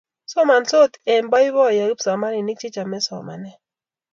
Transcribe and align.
somansot 0.31 0.91
eng' 1.11 1.29
boiboiyo 1.31 1.83
kipsomaninik 1.89 2.59
che 2.61 2.67
chomei 2.75 3.05
somanet 3.07 3.59